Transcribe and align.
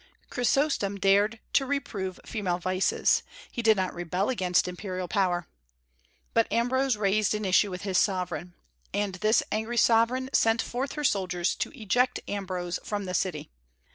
Chrysostom 0.31 0.95
dared 0.97 1.39
to 1.53 1.63
reprove 1.63 2.19
female 2.25 2.57
vices; 2.57 3.21
he 3.51 3.61
did 3.61 3.77
not 3.77 3.93
rebel 3.93 4.29
against 4.29 4.67
imperial 4.67 5.07
power. 5.07 5.45
But 6.33 6.51
Ambrose 6.51 6.97
raised 6.97 7.35
an 7.35 7.45
issue 7.45 7.69
with 7.69 7.83
his 7.83 7.99
sovereign. 7.99 8.55
And 8.95 9.13
this 9.21 9.43
angry 9.51 9.77
sovereign 9.77 10.31
sent 10.33 10.59
forth 10.59 10.93
her 10.93 11.03
soldiers 11.03 11.53
to 11.57 11.71
eject 11.79 12.19
Ambrose 12.27 12.79
from 12.83 13.05
the 13.05 13.13
city. 13.13 13.51